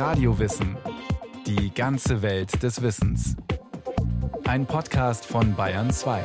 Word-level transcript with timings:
Radiowissen. 0.00 0.78
Die 1.46 1.74
ganze 1.74 2.22
Welt 2.22 2.62
des 2.62 2.80
Wissens. 2.80 3.36
Ein 4.48 4.64
Podcast 4.64 5.26
von 5.26 5.54
Bayern 5.54 5.90
2. 5.90 6.22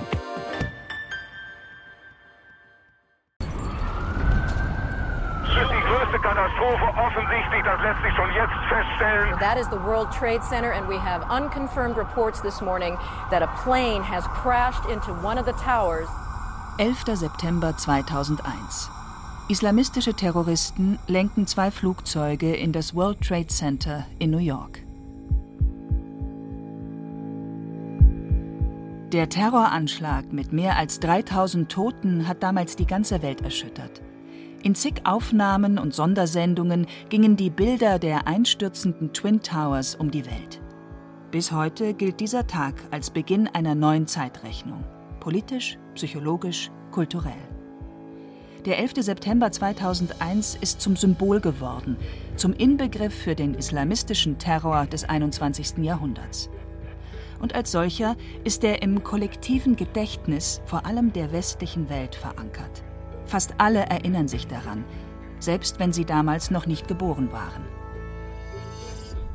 Katastrophe 6.23 6.85
offensichtlich, 6.97 7.63
das 7.63 7.81
lässt 7.81 8.01
sich 8.01 8.15
schon 8.15 8.29
jetzt 8.33 8.53
feststellen. 8.69 9.37
That 9.39 9.57
is 9.57 9.67
the 9.69 9.77
World 9.77 10.09
Trade 10.11 10.41
Center 10.41 10.71
and 10.71 10.87
we 10.87 10.97
have 10.97 11.23
unconfirmed 11.29 11.97
reports 11.97 12.41
this 12.41 12.61
morning 12.61 12.97
that 13.29 13.43
a 13.43 13.47
plane 13.63 14.01
has 14.01 14.25
crashed 14.27 14.89
into 14.89 15.13
one 15.21 15.37
of 15.37 15.45
the 15.45 15.53
towers. 15.53 16.07
11. 16.79 17.17
September 17.17 17.73
2001. 17.73 18.94
Islamistische 19.47 20.15
Terroristen 20.15 20.97
lenken 21.05 21.45
zwei 21.45 21.69
Flugzeuge 21.69 22.55
in 22.55 22.71
das 22.71 22.95
World 22.95 23.21
Trade 23.21 23.45
Center 23.45 24.07
in 24.17 24.31
New 24.31 24.39
York. 24.39 24.79
Der 29.11 29.29
Terroranschlag 29.29 30.33
mit 30.33 30.51
mehr 30.51 30.77
als 30.77 30.99
3000 30.99 31.71
Toten 31.71 32.27
hat 32.27 32.41
damals 32.41 32.75
die 32.75 32.87
ganze 32.87 33.21
Welt 33.21 33.41
erschüttert. 33.41 34.01
In 34.63 34.73
zig 34.73 35.01
Aufnahmen 35.03 35.77
und 35.77 35.93
Sondersendungen 35.93 36.87
gingen 37.09 37.35
die 37.35 37.51
Bilder 37.51 37.99
der 37.99 38.25
einstürzenden 38.25 39.13
Twin 39.13 39.41
Towers 39.41 39.93
um 39.93 40.09
die 40.09 40.25
Welt. 40.25 40.59
Bis 41.29 41.51
heute 41.51 41.93
gilt 41.93 42.19
dieser 42.19 42.47
Tag 42.47 42.73
als 42.89 43.11
Beginn 43.11 43.47
einer 43.47 43.75
neuen 43.75 44.07
Zeitrechnung. 44.07 44.83
Politisch, 45.19 45.77
psychologisch, 45.93 46.71
kulturell. 46.91 47.54
Der 48.65 48.79
11. 48.79 48.93
September 49.01 49.51
2001 49.51 50.55
ist 50.59 50.81
zum 50.81 50.95
Symbol 50.95 51.39
geworden, 51.39 51.97
zum 52.35 52.51
Inbegriff 52.51 53.13
für 53.13 53.35
den 53.35 53.53
islamistischen 53.53 54.39
Terror 54.39 54.87
des 54.87 55.03
21. 55.03 55.83
Jahrhunderts. 55.83 56.49
Und 57.39 57.53
als 57.53 57.71
solcher 57.71 58.15
ist 58.43 58.63
er 58.63 58.81
im 58.81 59.03
kollektiven 59.03 59.75
Gedächtnis 59.75 60.61
vor 60.65 60.87
allem 60.87 61.13
der 61.13 61.31
westlichen 61.31 61.89
Welt 61.89 62.15
verankert. 62.15 62.83
Fast 63.27 63.53
alle 63.59 63.81
erinnern 63.81 64.27
sich 64.27 64.47
daran, 64.47 64.83
selbst 65.37 65.77
wenn 65.77 65.93
sie 65.93 66.05
damals 66.05 66.49
noch 66.49 66.65
nicht 66.65 66.87
geboren 66.87 67.31
waren. 67.31 67.65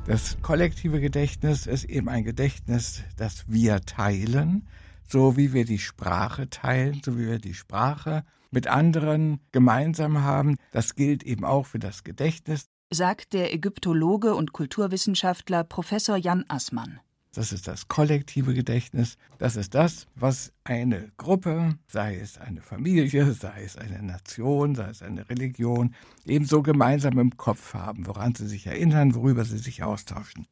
Das 0.06 0.38
kollektive 0.42 1.00
Gedächtnis 1.00 1.68
ist 1.68 1.84
eben 1.84 2.08
ein 2.08 2.24
Gedächtnis, 2.24 3.04
das 3.16 3.44
wir 3.46 3.80
teilen, 3.82 4.66
so 5.06 5.36
wie 5.36 5.52
wir 5.52 5.64
die 5.64 5.78
Sprache 5.78 6.50
teilen, 6.50 7.00
so 7.04 7.16
wie 7.16 7.28
wir 7.28 7.38
die 7.38 7.54
Sprache 7.54 8.24
mit 8.50 8.66
anderen 8.66 9.40
gemeinsam 9.52 10.22
haben. 10.22 10.56
Das 10.72 10.94
gilt 10.94 11.22
eben 11.22 11.44
auch 11.44 11.66
für 11.66 11.78
das 11.78 12.04
Gedächtnis. 12.04 12.66
Sagt 12.92 13.32
der 13.32 13.54
Ägyptologe 13.54 14.34
und 14.34 14.52
Kulturwissenschaftler 14.52 15.64
Professor 15.64 16.16
Jan 16.16 16.44
Assmann. 16.48 17.00
Das 17.32 17.52
ist 17.52 17.68
das 17.68 17.86
kollektive 17.86 18.54
Gedächtnis. 18.54 19.16
Das 19.38 19.54
ist 19.54 19.76
das, 19.76 20.08
was 20.16 20.52
eine 20.64 21.12
Gruppe, 21.16 21.78
sei 21.86 22.16
es 22.16 22.38
eine 22.38 22.60
Familie, 22.60 23.32
sei 23.32 23.62
es 23.62 23.76
eine 23.76 24.02
Nation, 24.02 24.74
sei 24.74 24.90
es 24.90 25.00
eine 25.00 25.28
Religion, 25.30 25.94
ebenso 26.26 26.62
gemeinsam 26.62 27.18
im 27.20 27.36
Kopf 27.36 27.74
haben, 27.74 28.08
woran 28.08 28.34
sie 28.34 28.48
sich 28.48 28.66
erinnern, 28.66 29.14
worüber 29.14 29.44
sie 29.44 29.58
sich 29.58 29.84
austauschen. 29.84 30.48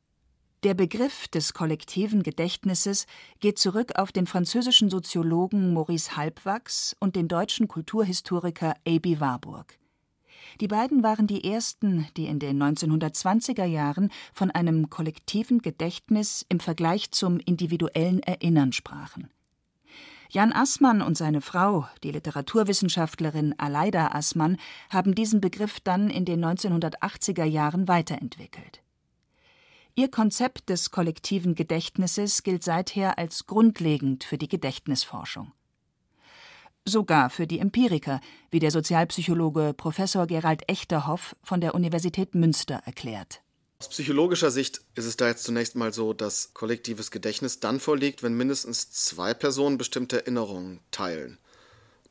Der 0.64 0.74
Begriff 0.74 1.28
des 1.28 1.54
kollektiven 1.54 2.24
Gedächtnisses 2.24 3.06
geht 3.38 3.60
zurück 3.60 3.92
auf 3.94 4.10
den 4.10 4.26
französischen 4.26 4.90
Soziologen 4.90 5.72
Maurice 5.72 6.16
Halbwachs 6.16 6.96
und 6.98 7.14
den 7.14 7.28
deutschen 7.28 7.68
Kulturhistoriker 7.68 8.74
A.B. 8.84 9.20
Warburg. 9.20 9.78
Die 10.60 10.66
beiden 10.66 11.04
waren 11.04 11.28
die 11.28 11.44
ersten, 11.44 12.08
die 12.16 12.26
in 12.26 12.40
den 12.40 12.60
1920er 12.60 13.66
Jahren 13.66 14.10
von 14.32 14.50
einem 14.50 14.90
kollektiven 14.90 15.62
Gedächtnis 15.62 16.44
im 16.48 16.58
Vergleich 16.58 17.12
zum 17.12 17.38
individuellen 17.38 18.20
Erinnern 18.24 18.72
sprachen. 18.72 19.30
Jan 20.28 20.52
Assmann 20.52 21.02
und 21.02 21.16
seine 21.16 21.40
Frau, 21.40 21.86
die 22.02 22.10
Literaturwissenschaftlerin 22.10 23.54
Aleida 23.58 24.08
Assmann, 24.08 24.56
haben 24.90 25.14
diesen 25.14 25.40
Begriff 25.40 25.78
dann 25.78 26.10
in 26.10 26.24
den 26.24 26.44
1980er 26.44 27.44
Jahren 27.44 27.86
weiterentwickelt. 27.86 28.82
Ihr 29.98 30.08
Konzept 30.08 30.68
des 30.68 30.92
kollektiven 30.92 31.56
Gedächtnisses 31.56 32.44
gilt 32.44 32.62
seither 32.62 33.18
als 33.18 33.48
grundlegend 33.48 34.22
für 34.22 34.38
die 34.38 34.46
Gedächtnisforschung 34.46 35.50
sogar 36.84 37.30
für 37.30 37.48
die 37.48 37.58
Empiriker, 37.58 38.20
wie 38.50 38.60
der 38.60 38.70
Sozialpsychologe 38.70 39.74
Professor 39.76 40.28
Gerald 40.28 40.62
Echterhoff 40.68 41.34
von 41.42 41.60
der 41.60 41.74
Universität 41.74 42.36
Münster 42.36 42.80
erklärt. 42.86 43.42
Aus 43.80 43.88
psychologischer 43.88 44.52
Sicht 44.52 44.82
ist 44.94 45.04
es 45.04 45.16
da 45.16 45.26
jetzt 45.26 45.42
zunächst 45.42 45.74
mal 45.74 45.92
so, 45.92 46.12
dass 46.12 46.54
kollektives 46.54 47.10
Gedächtnis 47.10 47.58
dann 47.58 47.80
vorliegt, 47.80 48.22
wenn 48.22 48.36
mindestens 48.36 48.90
zwei 48.90 49.34
Personen 49.34 49.78
bestimmte 49.78 50.20
Erinnerungen 50.20 50.78
teilen. 50.92 51.38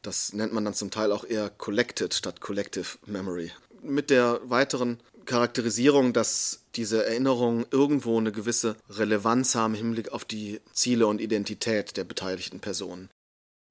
Das 0.02 0.34
nennt 0.34 0.54
man 0.54 0.66
dann 0.66 0.74
zum 0.74 0.92
Teil 0.92 1.14
auch 1.14 1.24
eher 1.24 1.50
collected 1.50 2.14
statt 2.14 2.42
collective 2.42 2.98
memory. 3.06 3.52
Mit 3.82 4.10
der 4.10 4.42
weiteren 4.44 5.00
Charakterisierung, 5.28 6.14
dass 6.14 6.64
diese 6.76 7.06
Erinnerungen 7.06 7.66
irgendwo 7.70 8.18
eine 8.18 8.32
gewisse 8.32 8.76
Relevanz 8.90 9.54
haben 9.54 9.76
im 9.76 9.82
Hinblick 9.82 10.12
auf 10.12 10.26
die 10.26 10.60
Ziele 10.74 11.06
und 11.06 11.22
Identität 11.22 11.98
der 11.98 12.04
beteiligten 12.04 12.60
Personen. 12.60 13.10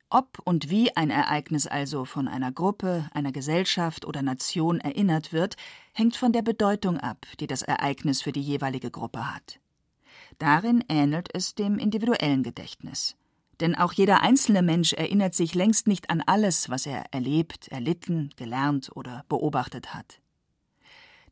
Ob 0.08 0.38
und 0.44 0.70
wie 0.70 0.96
ein 0.96 1.10
Ereignis 1.10 1.66
also 1.66 2.04
von 2.04 2.28
einer 2.28 2.52
Gruppe, 2.52 3.08
einer 3.12 3.32
Gesellschaft 3.32 4.04
oder 4.04 4.22
Nation 4.22 4.78
erinnert 4.78 5.32
wird, 5.32 5.56
hängt 5.92 6.14
von 6.14 6.32
der 6.32 6.42
Bedeutung 6.42 6.98
ab, 6.98 7.26
die 7.40 7.48
das 7.48 7.62
Ereignis 7.62 8.22
für 8.22 8.30
die 8.30 8.40
jeweilige 8.40 8.92
Gruppe 8.92 9.34
hat. 9.34 9.58
Darin 10.38 10.84
ähnelt 10.88 11.28
es 11.32 11.56
dem 11.56 11.78
individuellen 11.78 12.44
Gedächtnis. 12.44 13.16
Denn 13.60 13.74
auch 13.74 13.92
jeder 13.92 14.20
einzelne 14.20 14.62
Mensch 14.62 14.92
erinnert 14.92 15.34
sich 15.34 15.54
längst 15.54 15.88
nicht 15.88 16.10
an 16.10 16.22
alles, 16.24 16.68
was 16.68 16.86
er 16.86 17.06
erlebt, 17.10 17.68
erlitten, 17.68 18.30
gelernt 18.36 18.90
oder 18.94 19.24
beobachtet 19.28 19.94
hat. 19.94 20.20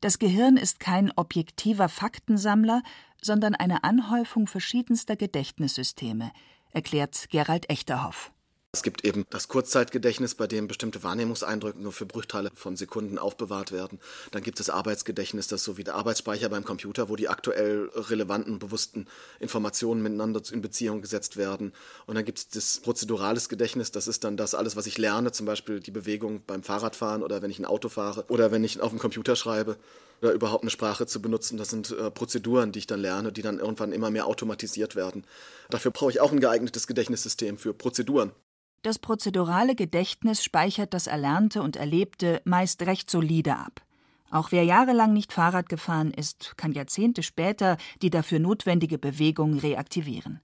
Das 0.04 0.18
Gehirn 0.18 0.58
ist 0.58 0.80
kein 0.80 1.10
objektiver 1.16 1.88
Faktensammler, 1.88 2.82
sondern 3.22 3.54
eine 3.54 3.84
Anhäufung 3.84 4.46
verschiedenster 4.46 5.16
Gedächtnissysteme, 5.16 6.30
erklärt 6.72 7.30
Gerald 7.30 7.70
Echterhoff. 7.70 8.30
Es 8.74 8.82
gibt 8.82 9.04
eben 9.04 9.24
das 9.30 9.46
Kurzzeitgedächtnis, 9.46 10.34
bei 10.34 10.48
dem 10.48 10.66
bestimmte 10.66 11.04
Wahrnehmungseindrücke 11.04 11.80
nur 11.80 11.92
für 11.92 12.06
Bruchteile 12.06 12.50
von 12.56 12.74
Sekunden 12.74 13.18
aufbewahrt 13.18 13.70
werden. 13.70 14.00
Dann 14.32 14.42
gibt 14.42 14.58
es 14.58 14.68
Arbeitsgedächtnis, 14.68 15.46
das 15.46 15.62
so 15.62 15.76
wie 15.76 15.84
der 15.84 15.94
Arbeitsspeicher 15.94 16.48
beim 16.48 16.64
Computer, 16.64 17.08
wo 17.08 17.14
die 17.14 17.28
aktuell 17.28 17.88
relevanten, 17.94 18.58
bewussten 18.58 19.06
Informationen 19.38 20.02
miteinander 20.02 20.42
in 20.50 20.60
Beziehung 20.60 21.02
gesetzt 21.02 21.36
werden. 21.36 21.72
Und 22.06 22.16
dann 22.16 22.24
gibt 22.24 22.38
es 22.38 22.48
das 22.48 22.80
prozedurales 22.80 23.48
Gedächtnis, 23.48 23.92
das 23.92 24.08
ist 24.08 24.24
dann 24.24 24.36
das 24.36 24.56
alles, 24.56 24.74
was 24.74 24.86
ich 24.86 24.98
lerne, 24.98 25.30
zum 25.30 25.46
Beispiel 25.46 25.78
die 25.78 25.92
Bewegung 25.92 26.42
beim 26.44 26.64
Fahrradfahren 26.64 27.22
oder 27.22 27.42
wenn 27.42 27.52
ich 27.52 27.60
ein 27.60 27.66
Auto 27.66 27.88
fahre 27.88 28.24
oder 28.26 28.50
wenn 28.50 28.64
ich 28.64 28.80
auf 28.80 28.90
dem 28.90 28.98
Computer 28.98 29.36
schreibe 29.36 29.76
oder 30.20 30.32
überhaupt 30.32 30.64
eine 30.64 30.70
Sprache 30.70 31.06
zu 31.06 31.22
benutzen. 31.22 31.58
Das 31.58 31.70
sind 31.70 31.92
äh, 31.92 32.10
Prozeduren, 32.10 32.72
die 32.72 32.80
ich 32.80 32.88
dann 32.88 33.00
lerne, 33.00 33.30
die 33.30 33.42
dann 33.42 33.60
irgendwann 33.60 33.92
immer 33.92 34.10
mehr 34.10 34.26
automatisiert 34.26 34.96
werden. 34.96 35.24
Dafür 35.70 35.92
brauche 35.92 36.10
ich 36.10 36.20
auch 36.20 36.32
ein 36.32 36.40
geeignetes 36.40 36.88
Gedächtnissystem 36.88 37.56
für 37.56 37.72
Prozeduren. 37.72 38.32
Das 38.84 38.98
prozedurale 38.98 39.74
Gedächtnis 39.74 40.44
speichert 40.44 40.92
das 40.92 41.06
Erlernte 41.06 41.62
und 41.62 41.74
Erlebte 41.74 42.42
meist 42.44 42.82
recht 42.82 43.10
solide 43.10 43.56
ab. 43.56 43.80
Auch 44.30 44.52
wer 44.52 44.62
jahrelang 44.62 45.14
nicht 45.14 45.32
Fahrrad 45.32 45.70
gefahren 45.70 46.10
ist, 46.10 46.58
kann 46.58 46.70
Jahrzehnte 46.72 47.22
später 47.22 47.78
die 48.02 48.10
dafür 48.10 48.40
notwendige 48.40 48.98
Bewegung 48.98 49.58
reaktivieren. 49.58 50.40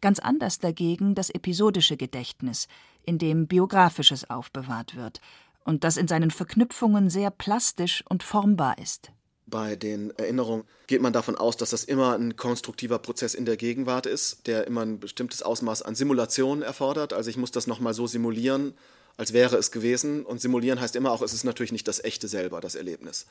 Ganz 0.00 0.20
anders 0.20 0.60
dagegen 0.60 1.16
das 1.16 1.30
episodische 1.30 1.96
Gedächtnis, 1.96 2.68
in 3.02 3.18
dem 3.18 3.48
Biografisches 3.48 4.30
aufbewahrt 4.30 4.94
wird 4.94 5.20
und 5.64 5.82
das 5.82 5.96
in 5.96 6.06
seinen 6.06 6.30
Verknüpfungen 6.30 7.10
sehr 7.10 7.32
plastisch 7.32 8.04
und 8.08 8.22
formbar 8.22 8.78
ist. 8.78 9.10
Bei 9.48 9.76
den 9.76 10.10
Erinnerungen 10.18 10.64
geht 10.88 11.00
man 11.00 11.12
davon 11.12 11.36
aus, 11.36 11.56
dass 11.56 11.70
das 11.70 11.84
immer 11.84 12.18
ein 12.18 12.36
konstruktiver 12.36 12.98
Prozess 12.98 13.34
in 13.34 13.44
der 13.44 13.56
Gegenwart 13.56 14.06
ist, 14.06 14.48
der 14.48 14.66
immer 14.66 14.82
ein 14.82 14.98
bestimmtes 14.98 15.42
Ausmaß 15.42 15.82
an 15.82 15.94
Simulation 15.94 16.62
erfordert. 16.62 17.12
Also 17.12 17.30
ich 17.30 17.36
muss 17.36 17.52
das 17.52 17.68
nochmal 17.68 17.94
so 17.94 18.08
simulieren, 18.08 18.74
als 19.16 19.32
wäre 19.32 19.56
es 19.56 19.70
gewesen. 19.70 20.26
Und 20.26 20.40
simulieren 20.40 20.80
heißt 20.80 20.96
immer 20.96 21.12
auch, 21.12 21.22
es 21.22 21.32
ist 21.32 21.44
natürlich 21.44 21.70
nicht 21.70 21.86
das 21.86 22.02
echte 22.02 22.26
selber, 22.26 22.60
das 22.60 22.74
Erlebnis, 22.74 23.26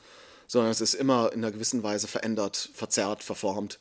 sondern 0.46 0.70
es 0.70 0.80
ist 0.80 0.94
immer 0.94 1.32
in 1.34 1.44
einer 1.44 1.52
gewissen 1.52 1.82
Weise 1.82 2.08
verändert, 2.08 2.70
verzerrt, 2.72 3.22
verformt, 3.22 3.78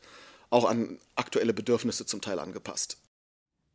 auch 0.50 0.66
an 0.66 1.00
aktuelle 1.16 1.54
Bedürfnisse 1.54 2.06
zum 2.06 2.20
Teil 2.20 2.40
angepasst. 2.40 2.98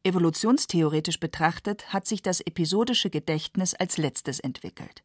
Evolutionstheoretisch 0.05 1.19
betrachtet 1.19 1.95
hat 1.95 2.06
sich 2.06 2.21
das 2.21 2.41
episodische 2.41 3.09
Gedächtnis 3.09 3.75
als 3.75 3.97
letztes 3.97 4.41
entwickelt. 4.41 5.03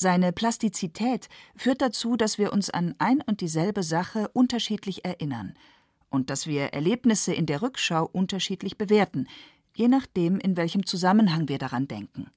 Seine 0.00 0.32
Plastizität 0.32 1.28
führt 1.54 1.82
dazu, 1.82 2.16
dass 2.16 2.38
wir 2.38 2.54
uns 2.54 2.70
an 2.70 2.94
ein 2.96 3.20
und 3.20 3.42
dieselbe 3.42 3.82
Sache 3.82 4.30
unterschiedlich 4.32 5.04
erinnern 5.04 5.52
und 6.08 6.30
dass 6.30 6.46
wir 6.46 6.68
Erlebnisse 6.72 7.34
in 7.34 7.44
der 7.44 7.60
Rückschau 7.60 8.08
unterschiedlich 8.10 8.78
bewerten, 8.78 9.28
je 9.74 9.88
nachdem, 9.88 10.38
in 10.38 10.56
welchem 10.56 10.86
Zusammenhang 10.86 11.50
wir 11.50 11.58
daran 11.58 11.86
denken. 11.86 12.30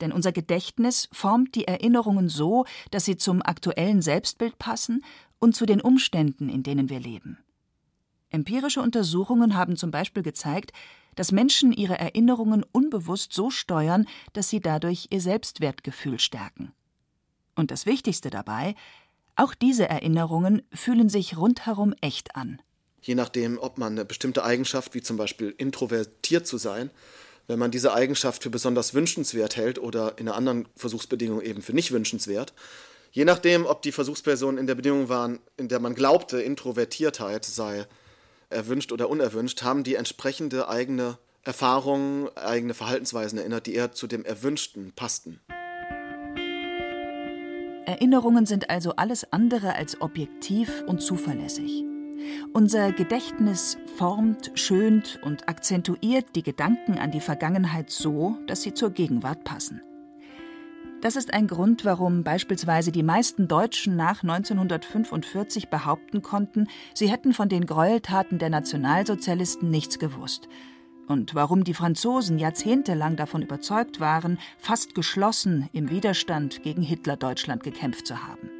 Denn 0.00 0.12
unser 0.12 0.30
Gedächtnis 0.30 1.08
formt 1.10 1.56
die 1.56 1.66
Erinnerungen 1.66 2.28
so, 2.28 2.64
dass 2.92 3.06
sie 3.06 3.16
zum 3.16 3.42
aktuellen 3.42 4.00
Selbstbild 4.00 4.56
passen 4.60 5.04
und 5.40 5.56
zu 5.56 5.66
den 5.66 5.80
Umständen, 5.80 6.48
in 6.48 6.62
denen 6.62 6.90
wir 6.90 7.00
leben. 7.00 7.38
Empirische 8.30 8.80
Untersuchungen 8.80 9.56
haben 9.56 9.76
zum 9.76 9.90
Beispiel 9.90 10.22
gezeigt, 10.22 10.70
dass 11.16 11.32
Menschen 11.32 11.72
ihre 11.72 11.98
Erinnerungen 11.98 12.64
unbewusst 12.70 13.32
so 13.32 13.50
steuern, 13.50 14.06
dass 14.32 14.48
sie 14.48 14.60
dadurch 14.60 15.08
ihr 15.10 15.20
Selbstwertgefühl 15.20 16.20
stärken. 16.20 16.72
Und 17.54 17.70
das 17.70 17.86
Wichtigste 17.86 18.30
dabei, 18.30 18.74
auch 19.36 19.54
diese 19.54 19.88
Erinnerungen 19.88 20.62
fühlen 20.72 21.08
sich 21.08 21.36
rundherum 21.36 21.94
echt 22.00 22.36
an. 22.36 22.60
Je 23.00 23.14
nachdem, 23.14 23.58
ob 23.58 23.78
man 23.78 23.92
eine 23.92 24.04
bestimmte 24.04 24.44
Eigenschaft, 24.44 24.94
wie 24.94 25.02
zum 25.02 25.16
Beispiel 25.16 25.54
introvertiert 25.58 26.46
zu 26.46 26.56
sein, 26.56 26.90
wenn 27.46 27.58
man 27.58 27.70
diese 27.70 27.92
Eigenschaft 27.92 28.42
für 28.42 28.50
besonders 28.50 28.94
wünschenswert 28.94 29.56
hält 29.56 29.78
oder 29.78 30.18
in 30.18 30.28
einer 30.28 30.36
anderen 30.36 30.66
Versuchsbedingung 30.76 31.42
eben 31.42 31.60
für 31.60 31.74
nicht 31.74 31.92
wünschenswert, 31.92 32.54
je 33.12 33.24
nachdem, 33.24 33.66
ob 33.66 33.82
die 33.82 33.92
Versuchspersonen 33.92 34.58
in 34.58 34.66
der 34.66 34.76
Bedingung 34.76 35.08
waren, 35.08 35.40
in 35.56 35.68
der 35.68 35.80
man 35.80 35.94
glaubte, 35.94 36.40
Introvertiertheit 36.40 37.44
sei 37.44 37.86
erwünscht 38.48 38.92
oder 38.92 39.10
unerwünscht, 39.10 39.62
haben 39.62 39.84
die 39.84 39.96
entsprechende 39.96 40.68
eigene 40.68 41.18
Erfahrungen, 41.42 42.34
eigene 42.36 42.72
Verhaltensweisen 42.72 43.38
erinnert, 43.38 43.66
die 43.66 43.74
eher 43.74 43.92
zu 43.92 44.06
dem 44.06 44.24
Erwünschten 44.24 44.92
passten. 44.92 45.40
Erinnerungen 47.86 48.46
sind 48.46 48.70
also 48.70 48.96
alles 48.96 49.32
andere 49.32 49.74
als 49.74 50.00
objektiv 50.00 50.82
und 50.86 51.02
zuverlässig. 51.02 51.84
Unser 52.52 52.92
Gedächtnis 52.92 53.76
formt, 53.96 54.52
schönt 54.54 55.20
und 55.22 55.48
akzentuiert 55.48 56.34
die 56.34 56.42
Gedanken 56.42 56.98
an 56.98 57.10
die 57.10 57.20
Vergangenheit 57.20 57.90
so, 57.90 58.36
dass 58.46 58.62
sie 58.62 58.72
zur 58.72 58.90
Gegenwart 58.90 59.44
passen. 59.44 59.82
Das 61.02 61.16
ist 61.16 61.34
ein 61.34 61.46
Grund, 61.46 61.84
warum 61.84 62.24
beispielsweise 62.24 62.90
die 62.90 63.02
meisten 63.02 63.46
Deutschen 63.46 63.94
nach 63.94 64.22
1945 64.22 65.68
behaupten 65.68 66.22
konnten, 66.22 66.68
sie 66.94 67.10
hätten 67.10 67.34
von 67.34 67.50
den 67.50 67.66
Gräueltaten 67.66 68.38
der 68.38 68.48
Nationalsozialisten 68.48 69.68
nichts 69.70 69.98
gewusst. 69.98 70.48
Und 71.06 71.34
warum 71.34 71.64
die 71.64 71.74
Franzosen 71.74 72.38
jahrzehntelang 72.38 73.16
davon 73.16 73.42
überzeugt 73.42 74.00
waren, 74.00 74.38
fast 74.58 74.94
geschlossen 74.94 75.68
im 75.72 75.90
Widerstand 75.90 76.62
gegen 76.62 76.82
Hitler-Deutschland 76.82 77.62
gekämpft 77.62 78.06
zu 78.06 78.26
haben. 78.26 78.50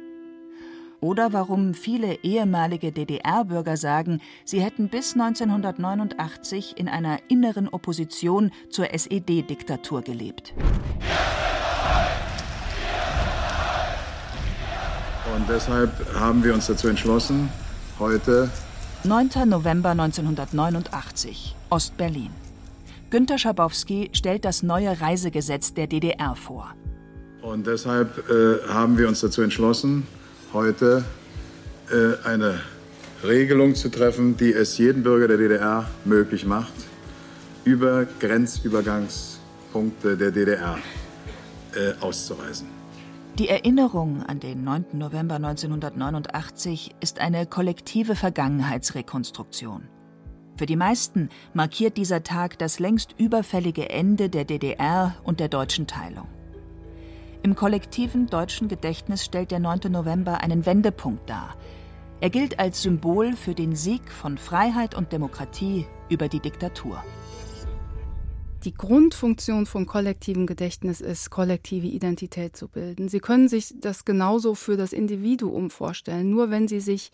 Oder 1.01 1.33
warum 1.33 1.73
viele 1.73 2.23
ehemalige 2.23 2.91
DDR-Bürger 2.91 3.77
sagen, 3.77 4.21
sie 4.43 4.61
hätten 4.61 4.89
bis 4.89 5.13
1989 5.13 6.77
in 6.77 6.87
einer 6.87 7.19
inneren 7.27 7.67
Opposition 7.67 8.51
zur 8.69 8.93
SED-Diktatur 8.93 10.01
gelebt. 10.01 10.53
Und 15.35 15.49
deshalb 15.49 15.91
haben 16.17 16.43
wir 16.43 16.53
uns 16.53 16.67
dazu 16.67 16.87
entschlossen, 16.87 17.49
heute 17.99 18.49
9. 19.05 19.29
November 19.45 19.91
1989, 19.91 21.55
Ostberlin. 21.69 22.31
Günter 23.11 23.37
Schabowski 23.37 24.09
stellt 24.13 24.45
das 24.45 24.63
neue 24.63 24.99
Reisegesetz 24.99 25.75
der 25.75 25.85
DDR 25.85 26.35
vor. 26.35 26.73
Und 27.43 27.67
deshalb 27.67 28.27
äh, 28.29 28.67
haben 28.67 28.97
wir 28.97 29.07
uns 29.07 29.21
dazu 29.21 29.43
entschlossen, 29.43 30.07
heute 30.53 31.05
äh, 31.91 32.15
eine 32.27 32.61
Regelung 33.23 33.75
zu 33.75 33.89
treffen, 33.89 34.37
die 34.37 34.51
es 34.51 34.75
jedem 34.79 35.03
Bürger 35.03 35.27
der 35.27 35.37
DDR 35.37 35.87
möglich 36.03 36.43
macht, 36.45 36.73
über 37.63 38.07
Grenzübergangspunkte 38.19 40.17
der 40.17 40.31
DDR 40.31 40.79
äh, 41.75 41.93
auszureisen. 42.01 42.74
Die 43.37 43.49
Erinnerung 43.49 44.23
an 44.23 44.39
den 44.39 44.63
9. 44.63 44.85
November 44.93 45.35
1989 45.35 46.95
ist 47.01 47.19
eine 47.19 47.45
kollektive 47.45 48.15
Vergangenheitsrekonstruktion. 48.15 49.89
Für 50.55 50.65
die 50.65 50.77
meisten 50.77 51.27
markiert 51.53 51.97
dieser 51.97 52.23
Tag 52.23 52.57
das 52.59 52.79
längst 52.79 53.13
überfällige 53.17 53.89
Ende 53.89 54.29
der 54.29 54.45
DDR 54.45 55.15
und 55.25 55.41
der 55.41 55.49
deutschen 55.49 55.85
Teilung. 55.85 56.29
Im 57.43 57.55
kollektiven 57.55 58.27
deutschen 58.27 58.69
Gedächtnis 58.69 59.25
stellt 59.25 59.51
der 59.51 59.59
9. 59.59 59.91
November 59.91 60.39
einen 60.39 60.65
Wendepunkt 60.65 61.29
dar. 61.29 61.57
Er 62.21 62.29
gilt 62.29 62.57
als 62.57 62.83
Symbol 62.83 63.33
für 63.33 63.53
den 63.53 63.75
Sieg 63.75 64.09
von 64.13 64.37
Freiheit 64.37 64.95
und 64.95 65.11
Demokratie 65.11 65.87
über 66.07 66.29
die 66.29 66.39
Diktatur. 66.39 67.03
Die 68.65 68.73
Grundfunktion 68.73 69.67
von 69.67 69.85
kollektivem 69.85 70.47
Gedächtnis 70.47 70.99
ist, 70.99 71.29
kollektive 71.29 71.85
Identität 71.85 72.57
zu 72.57 72.67
bilden. 72.67 73.09
Sie 73.09 73.19
können 73.19 73.47
sich 73.47 73.75
das 73.79 74.05
genauso 74.05 74.55
für 74.55 74.75
das 74.75 74.91
Individuum 74.91 75.69
vorstellen. 75.69 76.31
Nur 76.31 76.49
wenn 76.49 76.67
Sie 76.67 76.79
sich 76.79 77.11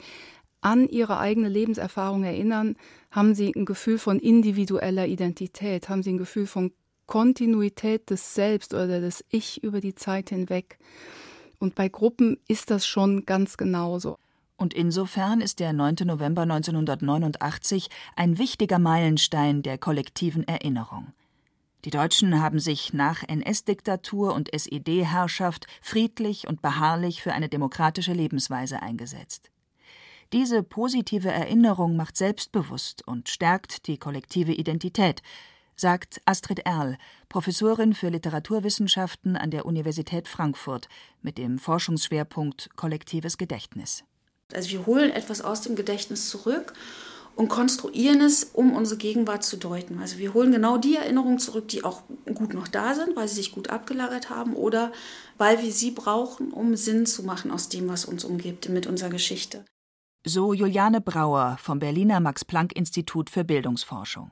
an 0.62 0.88
Ihre 0.88 1.20
eigene 1.20 1.50
Lebenserfahrung 1.50 2.24
erinnern, 2.24 2.78
haben 3.12 3.36
Sie 3.36 3.52
ein 3.54 3.66
Gefühl 3.66 3.98
von 3.98 4.18
individueller 4.18 5.08
Identität, 5.08 5.90
haben 5.90 6.04
Sie 6.04 6.12
ein 6.12 6.18
Gefühl 6.18 6.48
von 6.48 6.72
Kontinuität 7.06 8.10
des 8.10 8.34
Selbst 8.34 8.74
oder 8.74 9.02
des 9.02 9.26
Ich 9.30 9.62
über 9.62 9.82
die 9.82 9.96
Zeit 9.96 10.30
hinweg. 10.30 10.80
Und 11.60 11.76
bei 11.76 11.90
Gruppen 11.90 12.38
ist 12.48 12.72
das 12.72 12.88
schon 12.88 13.26
ganz 13.26 13.58
genauso. 13.58 14.16
Und 14.56 14.74
insofern 14.74 15.42
ist 15.42 15.60
der 15.60 15.74
9. 15.74 15.96
November 16.06 16.44
1989 16.44 17.90
ein 18.16 18.38
wichtiger 18.38 18.80
Meilenstein 18.80 19.64
der 19.64 19.78
kollektiven 19.78 20.48
Erinnerung. 20.48 21.12
Die 21.84 21.90
Deutschen 21.90 22.40
haben 22.40 22.60
sich 22.60 22.94
nach 22.94 23.24
NS-Diktatur 23.24 24.36
und 24.36 24.54
SED-Herrschaft 24.54 25.66
friedlich 25.82 26.48
und 26.48 26.62
beharrlich 26.62 27.24
für 27.24 27.34
eine 27.34 27.50
demokratische 27.50 28.14
Lebensweise 28.14 28.84
eingesetzt. 28.84 29.50
Diese 30.32 30.62
positive 30.62 31.32
Erinnerung 31.32 31.96
macht 31.96 32.18
selbstbewusst 32.18 33.06
und 33.08 33.30
stärkt 33.30 33.88
die 33.88 33.98
kollektive 33.98 34.54
Identität, 34.54 35.24
sagt 35.76 36.22
Astrid 36.26 36.60
Erl, 36.66 36.98
Professorin 37.28 37.96
für 37.96 38.10
Literaturwissenschaften 38.10 39.36
an 39.36 39.50
der 39.50 39.66
Universität 39.66 40.28
Frankfurt 40.28 40.88
mit 41.22 41.40
dem 41.40 41.58
Forschungsschwerpunkt 41.58 42.70
Kollektives 42.76 43.40
Gedächtnis. 43.40 44.04
Also 44.54 44.70
wir 44.70 44.86
holen 44.86 45.12
etwas 45.12 45.42
aus 45.42 45.62
dem 45.62 45.76
Gedächtnis 45.76 46.30
zurück 46.30 46.74
und 47.36 47.50
konstruieren 47.50 48.22
es, 48.22 48.44
um 48.44 48.76
unsere 48.76 48.98
Gegenwart 48.98 49.44
zu 49.44 49.58
deuten. 49.58 50.00
Also 50.00 50.18
wir 50.18 50.34
holen 50.34 50.52
genau 50.52 50.78
die 50.78 50.96
Erinnerungen 50.96 51.40
zurück, 51.40 51.68
die 51.70 51.84
auch 51.84 52.04
gut 52.34 52.54
noch 52.54 52.68
da 52.68 52.94
sind, 52.96 53.16
weil 53.16 53.28
sie 53.28 53.36
sich 53.36 53.52
gut 53.52 53.70
abgelagert 53.70 54.30
haben 54.30 54.54
oder 54.54 54.92
weil 55.38 55.62
wir 55.62 55.72
sie 55.72 55.92
brauchen, 55.92 56.52
um 56.52 56.76
Sinn 56.76 57.06
zu 57.06 57.24
machen 57.24 57.52
aus 57.52 57.70
dem, 57.70 57.88
was 57.88 58.06
uns 58.06 58.24
umgibt, 58.24 58.70
mit 58.70 58.88
unserer 58.88 59.10
Geschichte. 59.10 59.66
So 60.24 60.54
Juliane 60.54 61.02
Brauer 61.02 61.58
vom 61.60 61.80
Berliner 61.80 62.20
Max-Planck-Institut 62.20 63.30
für 63.30 63.44
Bildungsforschung. 63.44 64.32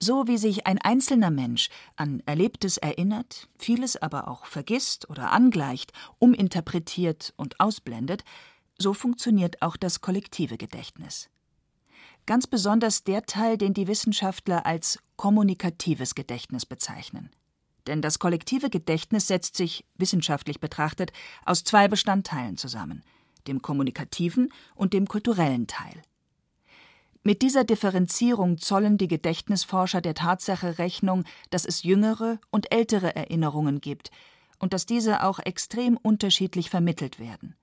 So 0.00 0.26
wie 0.26 0.36
sich 0.36 0.66
ein 0.66 0.78
einzelner 0.78 1.30
Mensch 1.30 1.70
an 1.94 2.22
Erlebtes 2.26 2.76
erinnert, 2.76 3.48
vieles 3.58 3.96
aber 3.96 4.28
auch 4.28 4.44
vergisst 4.44 5.08
oder 5.08 5.30
angleicht, 5.30 5.92
uminterpretiert 6.18 7.32
und 7.36 7.60
ausblendet, 7.60 8.24
so 8.76 8.92
funktioniert 8.92 9.62
auch 9.62 9.76
das 9.76 10.02
kollektive 10.02 10.58
Gedächtnis 10.58 11.30
ganz 12.26 12.46
besonders 12.46 13.04
der 13.04 13.24
Teil, 13.24 13.56
den 13.56 13.74
die 13.74 13.88
Wissenschaftler 13.88 14.66
als 14.66 14.98
kommunikatives 15.16 16.14
Gedächtnis 16.14 16.66
bezeichnen. 16.66 17.30
Denn 17.86 18.02
das 18.02 18.18
kollektive 18.18 18.68
Gedächtnis 18.68 19.28
setzt 19.28 19.56
sich, 19.56 19.84
wissenschaftlich 19.96 20.60
betrachtet, 20.60 21.12
aus 21.44 21.64
zwei 21.64 21.88
Bestandteilen 21.88 22.56
zusammen, 22.56 23.02
dem 23.46 23.62
kommunikativen 23.62 24.52
und 24.74 24.92
dem 24.92 25.06
kulturellen 25.06 25.66
Teil. 25.66 26.02
Mit 27.22 27.42
dieser 27.42 27.64
Differenzierung 27.64 28.58
zollen 28.58 28.98
die 28.98 29.08
Gedächtnisforscher 29.08 30.00
der 30.00 30.14
Tatsache 30.14 30.78
Rechnung, 30.78 31.24
dass 31.50 31.64
es 31.64 31.82
jüngere 31.82 32.38
und 32.50 32.72
ältere 32.72 33.16
Erinnerungen 33.16 33.80
gibt 33.80 34.10
und 34.58 34.72
dass 34.72 34.86
diese 34.86 35.24
auch 35.24 35.38
extrem 35.40 35.96
unterschiedlich 35.96 36.70
vermittelt 36.70 37.18
werden. 37.18 37.56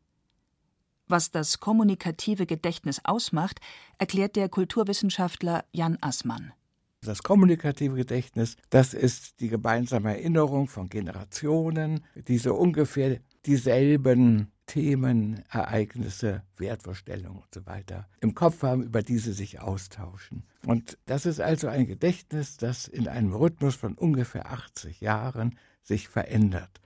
Was 1.07 1.31
das 1.31 1.60
kommunikative 1.60 2.45
Gedächtnis 2.45 3.01
ausmacht, 3.03 3.60
erklärt 3.98 4.36
der 4.36 4.50
Kulturwissenschaftler 4.50 5.65
Jan 5.72 5.98
Assmann. 6.01 6.53
Das 7.01 7.22
kommunikative 7.22 7.95
Gedächtnis, 7.95 8.55
das 8.69 8.93
ist 8.93 9.41
die 9.41 9.50
gemeinsame 9.50 10.17
Erinnerung 10.17 10.67
von 10.67 10.88
Generationen, 10.88 12.05
die 12.27 12.38
so 12.38 12.55
ungefähr 12.55 13.19
dieselben 13.45 14.53
Themen, 14.65 15.43
Ereignisse, 15.50 16.43
Wertvorstellungen 16.55 17.41
und 17.41 17.53
so 17.53 17.62
im 18.22 18.33
Kopf 18.33 18.63
haben, 18.63 18.83
über 18.83 19.01
die 19.01 19.17
sie 19.17 19.33
sich 19.33 19.60
austauschen. 19.60 20.43
Und 20.65 20.98
das 21.05 21.25
ist 21.25 21.41
also 21.41 21.67
ein 21.67 21.86
Gedächtnis, 21.86 22.55
das 22.55 22.88
in 22.88 23.10
einem 23.10 23.33
Rhythmus 23.33 23.75
von 23.75 23.95
ungefähr 23.95 24.50
80 24.51 25.01
Jahren 25.01 25.60
sich 25.81 26.07
verändert. 26.07 26.79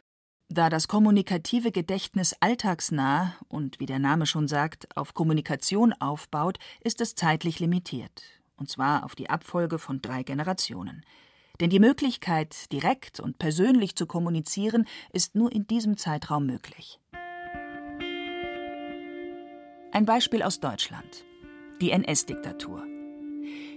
Da 0.49 0.69
das 0.69 0.87
kommunikative 0.87 1.71
Gedächtnis 1.71 2.33
alltagsnah 2.39 3.35
und, 3.49 3.79
wie 3.81 3.85
der 3.85 3.99
Name 3.99 4.25
schon 4.25 4.47
sagt, 4.47 4.95
auf 4.95 5.13
Kommunikation 5.13 5.93
aufbaut, 5.93 6.57
ist 6.81 7.01
es 7.01 7.15
zeitlich 7.15 7.59
limitiert, 7.59 8.23
und 8.55 8.69
zwar 8.69 9.03
auf 9.03 9.13
die 9.13 9.29
Abfolge 9.29 9.77
von 9.77 10.01
drei 10.01 10.23
Generationen. 10.23 11.03
Denn 11.59 11.69
die 11.69 11.79
Möglichkeit, 11.79 12.71
direkt 12.71 13.19
und 13.19 13.39
persönlich 13.39 13.95
zu 13.95 14.05
kommunizieren, 14.05 14.85
ist 15.11 15.35
nur 15.35 15.51
in 15.51 15.67
diesem 15.67 15.97
Zeitraum 15.97 16.45
möglich. 16.45 16.99
Ein 19.91 20.05
Beispiel 20.05 20.43
aus 20.43 20.59
Deutschland. 20.59 21.25
Die 21.81 21.91
NS-Diktatur. 21.91 22.96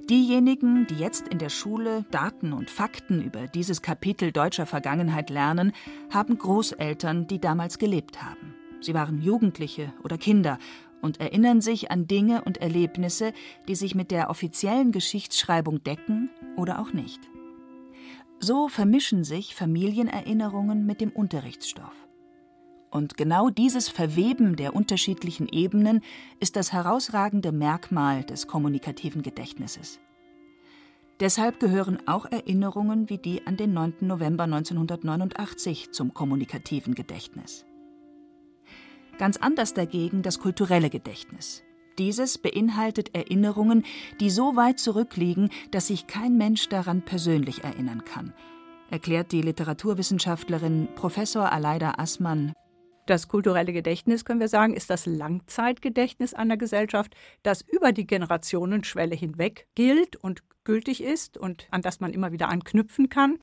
Diejenigen, 0.08 0.86
die 0.86 0.96
jetzt 0.96 1.28
in 1.28 1.38
der 1.38 1.50
Schule 1.50 2.04
Daten 2.10 2.52
und 2.52 2.70
Fakten 2.70 3.22
über 3.22 3.46
dieses 3.46 3.82
Kapitel 3.82 4.32
deutscher 4.32 4.66
Vergangenheit 4.66 5.30
lernen, 5.30 5.72
haben 6.10 6.38
Großeltern, 6.38 7.26
die 7.26 7.40
damals 7.40 7.78
gelebt 7.78 8.22
haben. 8.22 8.54
Sie 8.80 8.94
waren 8.94 9.20
Jugendliche 9.20 9.92
oder 10.02 10.18
Kinder 10.18 10.58
und 11.02 11.20
erinnern 11.20 11.60
sich 11.60 11.90
an 11.90 12.06
Dinge 12.06 12.42
und 12.42 12.58
Erlebnisse, 12.58 13.32
die 13.68 13.74
sich 13.74 13.94
mit 13.94 14.10
der 14.10 14.30
offiziellen 14.30 14.92
Geschichtsschreibung 14.92 15.82
decken 15.82 16.30
oder 16.56 16.80
auch 16.80 16.92
nicht. 16.92 17.20
So 18.38 18.68
vermischen 18.68 19.22
sich 19.22 19.54
Familienerinnerungen 19.54 20.86
mit 20.86 21.00
dem 21.00 21.10
Unterrichtsstoff. 21.10 22.08
Und 22.90 23.16
genau 23.16 23.50
dieses 23.50 23.88
Verweben 23.88 24.56
der 24.56 24.74
unterschiedlichen 24.74 25.48
Ebenen 25.48 26.00
ist 26.40 26.56
das 26.56 26.72
herausragende 26.72 27.52
Merkmal 27.52 28.24
des 28.24 28.48
kommunikativen 28.48 29.22
Gedächtnisses. 29.22 30.00
Deshalb 31.20 31.60
gehören 31.60 31.98
auch 32.06 32.24
Erinnerungen 32.26 33.10
wie 33.10 33.18
die 33.18 33.46
an 33.46 33.56
den 33.56 33.74
9. 33.74 33.94
November 34.00 34.44
1989 34.44 35.92
zum 35.92 36.14
kommunikativen 36.14 36.94
Gedächtnis. 36.94 37.64
Ganz 39.18 39.36
anders 39.36 39.74
dagegen 39.74 40.22
das 40.22 40.40
kulturelle 40.40 40.88
Gedächtnis. 40.88 41.62
Dieses 41.98 42.38
beinhaltet 42.38 43.14
Erinnerungen, 43.14 43.84
die 44.18 44.30
so 44.30 44.56
weit 44.56 44.78
zurückliegen, 44.78 45.50
dass 45.70 45.88
sich 45.88 46.06
kein 46.06 46.38
Mensch 46.38 46.70
daran 46.70 47.02
persönlich 47.02 47.62
erinnern 47.62 48.06
kann, 48.06 48.32
erklärt 48.90 49.32
die 49.32 49.42
Literaturwissenschaftlerin 49.42 50.88
Professor 50.94 51.52
Aleida 51.52 51.94
Assmann 51.98 52.54
das 53.10 53.28
kulturelle 53.28 53.72
Gedächtnis, 53.72 54.24
können 54.24 54.40
wir 54.40 54.48
sagen, 54.48 54.74
ist 54.74 54.88
das 54.88 55.04
Langzeitgedächtnis 55.04 56.32
einer 56.32 56.56
Gesellschaft, 56.56 57.14
das 57.42 57.62
über 57.62 57.92
die 57.92 58.06
Generationenschwelle 58.06 59.14
hinweg 59.14 59.66
gilt 59.74 60.16
und 60.16 60.42
gültig 60.64 61.02
ist 61.02 61.36
und 61.36 61.66
an 61.70 61.82
das 61.82 62.00
man 62.00 62.12
immer 62.12 62.32
wieder 62.32 62.48
anknüpfen 62.48 63.08
kann. 63.08 63.38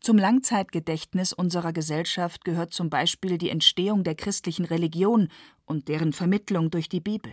Zum 0.00 0.16
Langzeitgedächtnis 0.16 1.34
unserer 1.34 1.74
Gesellschaft 1.74 2.44
gehört 2.44 2.72
zum 2.72 2.88
Beispiel 2.88 3.36
die 3.36 3.50
Entstehung 3.50 4.02
der 4.02 4.14
christlichen 4.14 4.64
Religion 4.64 5.28
und 5.66 5.88
deren 5.88 6.14
Vermittlung 6.14 6.70
durch 6.70 6.88
die 6.88 7.00
Bibel. 7.00 7.30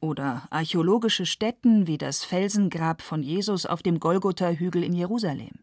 Oder 0.00 0.48
archäologische 0.50 1.26
Stätten 1.26 1.86
wie 1.86 1.98
das 1.98 2.24
Felsengrab 2.24 3.02
von 3.02 3.22
Jesus 3.22 3.66
auf 3.66 3.84
dem 3.84 4.00
Golgotha-Hügel 4.00 4.82
in 4.82 4.94
Jerusalem. 4.94 5.60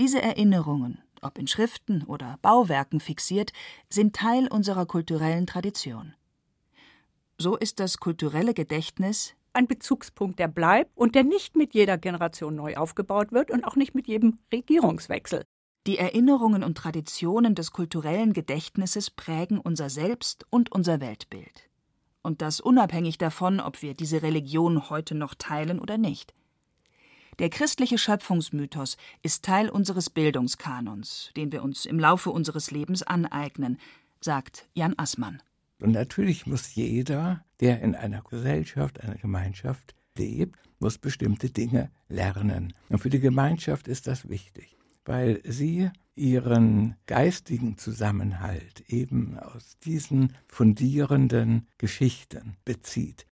Diese 0.00 0.20
Erinnerungen 0.20 0.98
ob 1.22 1.38
in 1.38 1.46
Schriften 1.46 2.04
oder 2.04 2.38
Bauwerken 2.42 3.00
fixiert, 3.00 3.52
sind 3.88 4.16
Teil 4.16 4.48
unserer 4.48 4.86
kulturellen 4.86 5.46
Tradition. 5.46 6.14
So 7.38 7.56
ist 7.56 7.80
das 7.80 7.98
kulturelle 7.98 8.54
Gedächtnis 8.54 9.34
ein 9.56 9.66
Bezugspunkt, 9.66 10.38
der 10.38 10.48
bleibt 10.48 10.90
und 10.96 11.14
der 11.14 11.24
nicht 11.24 11.56
mit 11.56 11.74
jeder 11.74 11.98
Generation 11.98 12.54
neu 12.54 12.76
aufgebaut 12.76 13.32
wird 13.32 13.50
und 13.50 13.64
auch 13.64 13.74
nicht 13.74 13.94
mit 13.94 14.06
jedem 14.06 14.38
Regierungswechsel. 14.52 15.42
Die 15.86 15.98
Erinnerungen 15.98 16.62
und 16.62 16.76
Traditionen 16.76 17.54
des 17.54 17.70
kulturellen 17.70 18.32
Gedächtnisses 18.32 19.10
prägen 19.10 19.58
unser 19.58 19.88
Selbst 19.88 20.44
und 20.50 20.72
unser 20.72 21.00
Weltbild. 21.00 21.70
Und 22.22 22.42
das 22.42 22.60
unabhängig 22.60 23.18
davon, 23.18 23.60
ob 23.60 23.82
wir 23.82 23.94
diese 23.94 24.22
Religion 24.22 24.90
heute 24.90 25.14
noch 25.14 25.34
teilen 25.34 25.78
oder 25.78 25.96
nicht. 25.96 26.34
Der 27.38 27.50
christliche 27.50 27.98
Schöpfungsmythos 27.98 28.96
ist 29.22 29.44
Teil 29.44 29.68
unseres 29.68 30.08
Bildungskanons, 30.08 31.32
den 31.36 31.52
wir 31.52 31.62
uns 31.62 31.84
im 31.84 31.98
Laufe 31.98 32.30
unseres 32.30 32.70
Lebens 32.70 33.02
aneignen, 33.02 33.78
sagt 34.22 34.66
Jan 34.72 34.94
Assmann. 34.96 35.42
Und 35.78 35.92
natürlich 35.92 36.46
muss 36.46 36.74
jeder, 36.74 37.44
der 37.60 37.82
in 37.82 37.94
einer 37.94 38.22
Gesellschaft, 38.22 39.02
einer 39.02 39.16
Gemeinschaft 39.16 39.94
lebt, 40.16 40.58
muss 40.78 40.96
bestimmte 40.96 41.50
Dinge 41.50 41.90
lernen. 42.08 42.72
Und 42.88 43.00
für 43.00 43.10
die 43.10 43.20
Gemeinschaft 43.20 43.86
ist 43.86 44.06
das 44.06 44.30
wichtig, 44.30 44.74
weil 45.04 45.42
sie 45.44 45.90
ihren 46.14 46.96
geistigen 47.04 47.76
Zusammenhalt 47.76 48.80
eben 48.88 49.38
aus 49.38 49.78
diesen 49.84 50.32
fundierenden 50.48 51.68
Geschichten 51.76 52.56
bezieht. 52.64 53.26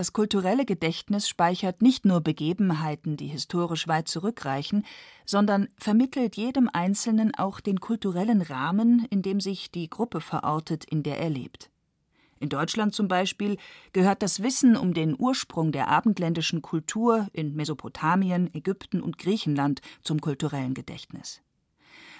Das 0.00 0.14
kulturelle 0.14 0.64
Gedächtnis 0.64 1.28
speichert 1.28 1.82
nicht 1.82 2.06
nur 2.06 2.22
Begebenheiten, 2.22 3.18
die 3.18 3.26
historisch 3.26 3.86
weit 3.86 4.08
zurückreichen, 4.08 4.86
sondern 5.26 5.68
vermittelt 5.76 6.38
jedem 6.38 6.70
Einzelnen 6.72 7.34
auch 7.34 7.60
den 7.60 7.80
kulturellen 7.80 8.40
Rahmen, 8.40 9.06
in 9.10 9.20
dem 9.20 9.40
sich 9.42 9.70
die 9.70 9.90
Gruppe 9.90 10.22
verortet, 10.22 10.86
in 10.86 11.02
der 11.02 11.18
er 11.18 11.28
lebt. 11.28 11.68
In 12.38 12.48
Deutschland 12.48 12.94
zum 12.94 13.08
Beispiel 13.08 13.58
gehört 13.92 14.22
das 14.22 14.42
Wissen 14.42 14.74
um 14.74 14.94
den 14.94 15.14
Ursprung 15.18 15.70
der 15.70 15.88
abendländischen 15.88 16.62
Kultur 16.62 17.28
in 17.34 17.54
Mesopotamien, 17.54 18.48
Ägypten 18.54 19.02
und 19.02 19.18
Griechenland 19.18 19.82
zum 20.02 20.22
kulturellen 20.22 20.72
Gedächtnis. 20.72 21.42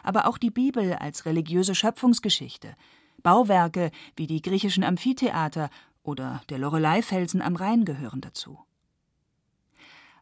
Aber 0.03 0.29
auch 0.29 0.37
die 0.37 0.51
Bibel 0.51 0.93
als 0.97 1.25
religiöse 1.25 1.75
Schöpfungsgeschichte, 1.75 2.77
Bauwerke 3.23 3.91
wie 4.17 4.27
die 4.27 4.43
griechischen 4.43 4.85
Amphitheater 4.85 5.71
oder 6.03 6.43
der 6.49 6.59
Loreleyfelsen 6.59 7.43
am 7.43 7.57
Rhein 7.57 7.85
gehören 7.85 8.21
dazu. 8.21 8.59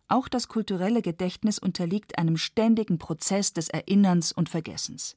Auch 0.09 0.29
das 0.29 0.49
kulturelle 0.49 1.03
Gedächtnis 1.03 1.59
unterliegt 1.59 2.19
einem 2.19 2.39
ständigen 2.39 2.99
Prozess 2.99 3.53
des 3.53 3.69
Erinnerns 3.69 4.33
und 4.33 4.49
Vergessens. 4.49 5.17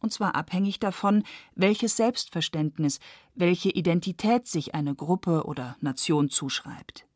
Und 0.00 0.12
zwar 0.12 0.34
abhängig 0.34 0.80
davon, 0.80 1.22
welches 1.54 1.96
Selbstverständnis, 1.96 2.98
welche 3.34 3.70
Identität 3.70 4.48
sich 4.48 4.74
eine 4.74 4.94
Gruppe 4.94 5.44
oder 5.44 5.76
Nation 5.80 6.28
zuschreibt. 6.28 7.06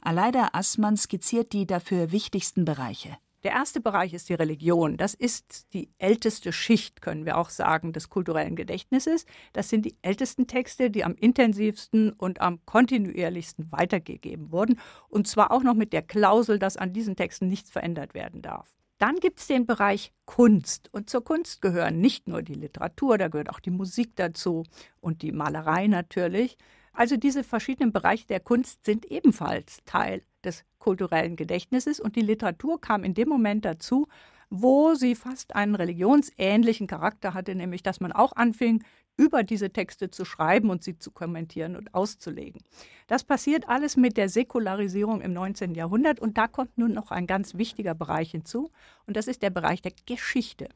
Aleida 0.00 0.50
Assmann 0.52 0.96
skizziert 0.96 1.52
die 1.52 1.66
dafür 1.66 2.12
wichtigsten 2.12 2.64
Bereiche. 2.64 3.16
Der 3.46 3.52
erste 3.52 3.80
Bereich 3.80 4.12
ist 4.12 4.28
die 4.28 4.34
Religion. 4.34 4.96
Das 4.96 5.14
ist 5.14 5.72
die 5.72 5.88
älteste 5.98 6.52
Schicht, 6.52 7.00
können 7.00 7.24
wir 7.24 7.38
auch 7.38 7.50
sagen, 7.50 7.92
des 7.92 8.08
kulturellen 8.08 8.56
Gedächtnisses. 8.56 9.24
Das 9.52 9.68
sind 9.68 9.86
die 9.86 9.96
ältesten 10.02 10.48
Texte, 10.48 10.90
die 10.90 11.04
am 11.04 11.14
intensivsten 11.14 12.10
und 12.10 12.40
am 12.40 12.58
kontinuierlichsten 12.66 13.70
weitergegeben 13.70 14.50
wurden. 14.50 14.80
Und 15.08 15.28
zwar 15.28 15.52
auch 15.52 15.62
noch 15.62 15.74
mit 15.74 15.92
der 15.92 16.02
Klausel, 16.02 16.58
dass 16.58 16.76
an 16.76 16.92
diesen 16.92 17.14
Texten 17.14 17.46
nichts 17.46 17.70
verändert 17.70 18.14
werden 18.14 18.42
darf. 18.42 18.74
Dann 18.98 19.14
gibt 19.14 19.38
es 19.38 19.46
den 19.46 19.64
Bereich 19.64 20.12
Kunst. 20.24 20.88
Und 20.92 21.08
zur 21.08 21.22
Kunst 21.22 21.62
gehören 21.62 22.00
nicht 22.00 22.26
nur 22.26 22.42
die 22.42 22.54
Literatur, 22.54 23.16
da 23.16 23.28
gehört 23.28 23.50
auch 23.50 23.60
die 23.60 23.70
Musik 23.70 24.16
dazu 24.16 24.64
und 25.00 25.22
die 25.22 25.30
Malerei 25.30 25.86
natürlich. 25.86 26.56
Also 26.92 27.16
diese 27.16 27.44
verschiedenen 27.44 27.92
Bereiche 27.92 28.26
der 28.26 28.40
Kunst 28.40 28.84
sind 28.84 29.04
ebenfalls 29.04 29.84
Teil 29.84 30.22
des 30.46 30.64
kulturellen 30.78 31.36
Gedächtnisses 31.36 32.00
und 32.00 32.16
die 32.16 32.22
Literatur 32.22 32.80
kam 32.80 33.04
in 33.04 33.14
dem 33.14 33.28
Moment 33.28 33.64
dazu, 33.64 34.06
wo 34.48 34.94
sie 34.94 35.14
fast 35.14 35.54
einen 35.56 35.74
religionsähnlichen 35.74 36.86
Charakter 36.86 37.34
hatte, 37.34 37.54
nämlich 37.54 37.82
dass 37.82 38.00
man 38.00 38.12
auch 38.12 38.32
anfing, 38.34 38.84
über 39.16 39.42
diese 39.42 39.70
Texte 39.70 40.10
zu 40.10 40.24
schreiben 40.24 40.70
und 40.70 40.84
sie 40.84 40.98
zu 40.98 41.10
kommentieren 41.10 41.74
und 41.74 41.94
auszulegen. 41.94 42.60
Das 43.06 43.24
passiert 43.24 43.68
alles 43.68 43.96
mit 43.96 44.16
der 44.16 44.28
Säkularisierung 44.28 45.22
im 45.22 45.32
19. 45.32 45.74
Jahrhundert 45.74 46.20
und 46.20 46.36
da 46.36 46.48
kommt 46.48 46.76
nun 46.76 46.92
noch 46.92 47.10
ein 47.10 47.26
ganz 47.26 47.54
wichtiger 47.54 47.94
Bereich 47.94 48.30
hinzu 48.30 48.70
und 49.06 49.16
das 49.16 49.26
ist 49.26 49.42
der 49.42 49.50
Bereich 49.50 49.80
der 49.80 49.92
Geschichte. 50.04 50.68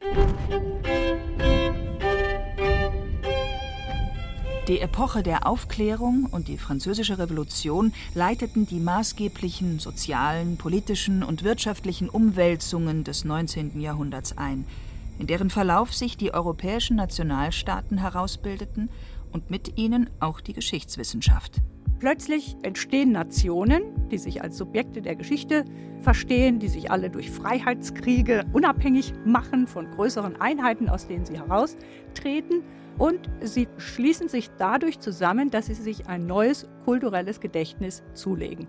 Die 4.70 4.78
Epoche 4.78 5.24
der 5.24 5.48
Aufklärung 5.48 6.28
und 6.30 6.46
die 6.46 6.56
Französische 6.56 7.18
Revolution 7.18 7.92
leiteten 8.14 8.66
die 8.66 8.78
maßgeblichen 8.78 9.80
sozialen, 9.80 10.58
politischen 10.58 11.24
und 11.24 11.42
wirtschaftlichen 11.42 12.08
Umwälzungen 12.08 13.02
des 13.02 13.24
19. 13.24 13.80
Jahrhunderts 13.80 14.38
ein, 14.38 14.64
in 15.18 15.26
deren 15.26 15.50
Verlauf 15.50 15.92
sich 15.92 16.16
die 16.16 16.32
europäischen 16.32 16.94
Nationalstaaten 16.94 17.98
herausbildeten 17.98 18.90
und 19.32 19.50
mit 19.50 19.76
ihnen 19.76 20.08
auch 20.20 20.40
die 20.40 20.52
Geschichtswissenschaft. 20.52 21.60
Plötzlich 22.00 22.56
entstehen 22.62 23.12
Nationen, 23.12 24.08
die 24.08 24.16
sich 24.16 24.42
als 24.42 24.56
Subjekte 24.56 25.02
der 25.02 25.16
Geschichte 25.16 25.66
verstehen, 26.00 26.58
die 26.58 26.68
sich 26.68 26.90
alle 26.90 27.10
durch 27.10 27.30
Freiheitskriege 27.30 28.46
unabhängig 28.54 29.12
machen 29.26 29.66
von 29.66 29.90
größeren 29.90 30.40
Einheiten, 30.40 30.88
aus 30.88 31.06
denen 31.06 31.26
sie 31.26 31.36
heraustreten 31.36 32.62
und 32.96 33.28
sie 33.42 33.68
schließen 33.76 34.28
sich 34.28 34.48
dadurch 34.56 34.98
zusammen, 34.98 35.50
dass 35.50 35.66
sie 35.66 35.74
sich 35.74 36.08
ein 36.08 36.26
neues 36.26 36.66
kulturelles 36.86 37.38
Gedächtnis 37.38 38.02
zulegen. 38.14 38.66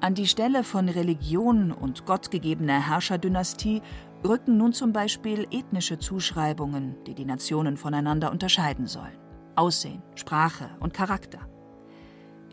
An 0.00 0.16
die 0.16 0.26
Stelle 0.26 0.64
von 0.64 0.88
Religion 0.88 1.70
und 1.70 2.06
gottgegebener 2.06 2.88
Herrscherdynastie 2.90 3.82
rücken 4.26 4.56
nun 4.56 4.72
zum 4.72 4.92
Beispiel 4.92 5.46
ethnische 5.52 6.00
Zuschreibungen, 6.00 6.96
die 7.06 7.14
die 7.14 7.24
Nationen 7.24 7.76
voneinander 7.76 8.32
unterscheiden 8.32 8.88
sollen. 8.88 9.16
Aussehen, 9.54 10.02
Sprache 10.16 10.70
und 10.80 10.92
Charakter. 10.92 11.53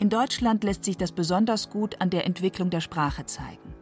In 0.01 0.09
Deutschland 0.09 0.63
lässt 0.63 0.83
sich 0.83 0.97
das 0.97 1.11
besonders 1.11 1.69
gut 1.69 2.01
an 2.01 2.09
der 2.09 2.25
Entwicklung 2.25 2.71
der 2.71 2.81
Sprache 2.81 3.27
zeigen. 3.27 3.75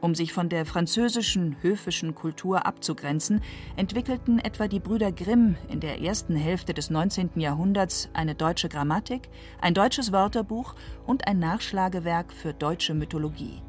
Um 0.00 0.14
sich 0.14 0.32
von 0.32 0.48
der 0.48 0.64
französischen 0.64 1.56
höfischen 1.60 2.14
Kultur 2.14 2.66
abzugrenzen, 2.66 3.42
entwickelten 3.74 4.38
etwa 4.38 4.68
die 4.68 4.78
Brüder 4.78 5.10
Grimm 5.10 5.56
in 5.68 5.80
der 5.80 6.02
ersten 6.02 6.36
Hälfte 6.36 6.72
des 6.72 6.88
19. 6.88 7.30
Jahrhunderts 7.34 8.10
eine 8.12 8.36
deutsche 8.36 8.68
Grammatik, 8.68 9.28
ein 9.60 9.74
deutsches 9.74 10.12
Wörterbuch 10.12 10.76
und 11.04 11.26
ein 11.26 11.40
Nachschlagewerk 11.40 12.32
für 12.32 12.54
deutsche 12.54 12.94
Mythologie. 12.94 13.60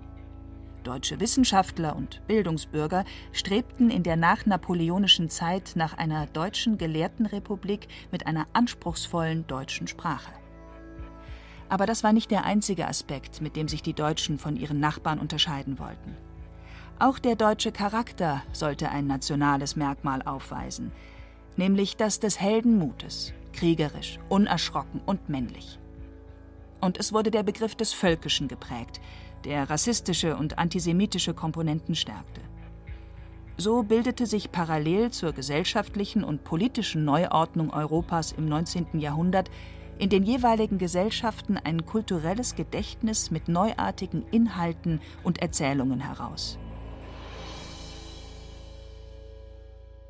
Deutsche 0.84 1.20
Wissenschaftler 1.20 1.96
und 1.96 2.22
Bildungsbürger 2.28 3.06
strebten 3.32 3.90
in 3.90 4.04
der 4.04 4.18
nachnapoleonischen 4.18 5.32
Zeit 5.32 5.72
nach 5.74 5.98
einer 5.98 6.28
deutschen 6.28 6.78
Gelehrtenrepublik 6.78 7.88
mit 8.12 8.28
einer 8.28 8.46
anspruchsvollen 8.54 9.48
deutschen 9.48 9.88
Sprache. 9.88 10.32
Aber 11.72 11.86
das 11.86 12.04
war 12.04 12.12
nicht 12.12 12.32
der 12.32 12.44
einzige 12.44 12.86
Aspekt, 12.86 13.40
mit 13.40 13.56
dem 13.56 13.70
sich 13.70 13.82
die 13.82 13.94
Deutschen 13.94 14.38
von 14.38 14.58
ihren 14.58 14.82
Nachbarn 14.82 15.20
unterscheiden 15.20 15.80
wollten. 15.80 16.18
Auch 17.00 17.18
der 17.18 17.38
deutsche 17.38 17.72
Charakter 17.72 18.44
sollte 18.52 18.90
ein 18.90 19.08
nationales 19.08 19.78
Merkmal 19.78 20.22
aufweisen, 20.22 20.92
nämlich 21.56 21.96
das 21.96 22.20
des 22.20 22.42
Heldenmutes, 22.42 23.32
kriegerisch, 23.54 24.20
unerschrocken 24.28 25.00
und 25.06 25.30
männlich. 25.30 25.80
Und 26.82 26.98
es 27.00 27.14
wurde 27.14 27.32
der 27.32 27.44
Begriff 27.44 27.76
des 27.76 27.94
Völkischen 27.94 28.50
geprägt, 28.50 29.00
der 29.46 29.70
rassistische 29.70 30.36
und 30.36 30.58
antisemitische 30.60 31.34
Komponenten 31.34 31.96
stärkte. 31.96 32.42
So 33.56 33.84
bildete 33.84 34.26
sich 34.26 34.52
parallel 34.52 35.12
zur 35.12 35.32
gesellschaftlichen 35.32 36.26
und 36.26 36.44
politischen 36.44 37.06
Neuordnung 37.06 37.72
Europas 37.72 38.34
im 38.34 38.50
19. 38.50 39.00
Jahrhundert 39.00 39.50
in 40.02 40.10
den 40.10 40.24
jeweiligen 40.24 40.80
Gesellschaften 40.80 41.58
ein 41.58 41.86
kulturelles 41.86 42.56
Gedächtnis 42.56 43.30
mit 43.30 43.48
neuartigen 43.48 44.26
Inhalten 44.32 45.00
und 45.22 45.44
Erzählungen 45.44 46.00
heraus. 46.00 46.58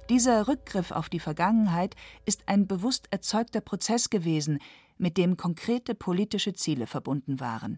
Dieser 0.10 0.48
Rückgriff 0.48 0.92
auf 0.92 1.10
die 1.10 1.20
Vergangenheit 1.20 1.98
ist 2.26 2.44
ein 2.46 2.68
bewusst 2.68 3.10
erzeugter 3.12 3.60
Prozess 3.60 4.10
gewesen, 4.10 4.60
mit 4.98 5.18
dem 5.18 5.36
konkrete 5.36 5.94
politische 5.94 6.54
Ziele 6.54 6.88
verbunden 6.88 7.42
waren, 7.42 7.78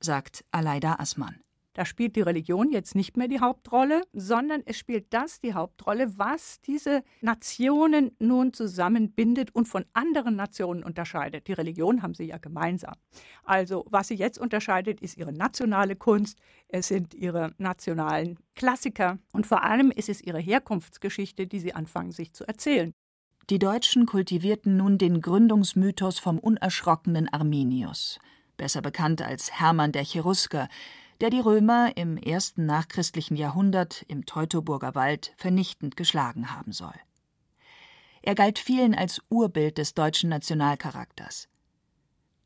sagt 0.00 0.44
Aleida 0.50 0.96
Assmann. 0.98 1.43
Da 1.74 1.84
spielt 1.84 2.14
die 2.14 2.20
Religion 2.20 2.70
jetzt 2.70 2.94
nicht 2.94 3.16
mehr 3.16 3.26
die 3.26 3.40
Hauptrolle, 3.40 4.02
sondern 4.12 4.62
es 4.64 4.78
spielt 4.78 5.12
das 5.12 5.40
die 5.40 5.54
Hauptrolle, 5.54 6.16
was 6.16 6.60
diese 6.60 7.02
Nationen 7.20 8.12
nun 8.20 8.52
zusammenbindet 8.52 9.52
und 9.52 9.66
von 9.66 9.84
anderen 9.92 10.36
Nationen 10.36 10.84
unterscheidet. 10.84 11.48
Die 11.48 11.52
Religion 11.52 12.02
haben 12.02 12.14
sie 12.14 12.26
ja 12.26 12.38
gemeinsam. 12.38 12.94
Also 13.42 13.84
was 13.90 14.06
sie 14.06 14.14
jetzt 14.14 14.38
unterscheidet, 14.38 15.00
ist 15.00 15.16
ihre 15.18 15.32
nationale 15.32 15.96
Kunst, 15.96 16.38
es 16.68 16.88
sind 16.88 17.12
ihre 17.12 17.52
nationalen 17.58 18.38
Klassiker 18.54 19.18
und 19.32 19.44
vor 19.44 19.64
allem 19.64 19.90
ist 19.90 20.08
es 20.08 20.22
ihre 20.22 20.38
Herkunftsgeschichte, 20.38 21.48
die 21.48 21.58
sie 21.58 21.74
anfangen 21.74 22.12
sich 22.12 22.32
zu 22.32 22.46
erzählen. 22.46 22.94
Die 23.50 23.58
Deutschen 23.58 24.06
kultivierten 24.06 24.76
nun 24.76 24.96
den 24.96 25.20
Gründungsmythos 25.20 26.20
vom 26.20 26.38
unerschrockenen 26.38 27.28
Arminius, 27.28 28.20
besser 28.56 28.80
bekannt 28.80 29.22
als 29.22 29.60
Hermann 29.60 29.90
der 29.90 30.04
Cherusker, 30.04 30.68
der 31.20 31.30
die 31.30 31.40
Römer 31.40 31.96
im 31.96 32.16
ersten 32.16 32.66
nachchristlichen 32.66 33.36
Jahrhundert 33.36 34.04
im 34.08 34.26
Teutoburger 34.26 34.94
Wald 34.94 35.32
vernichtend 35.36 35.96
geschlagen 35.96 36.54
haben 36.54 36.72
soll. 36.72 36.94
Er 38.22 38.34
galt 38.34 38.58
vielen 38.58 38.94
als 38.94 39.20
Urbild 39.28 39.78
des 39.78 39.94
deutschen 39.94 40.30
Nationalcharakters. 40.30 41.48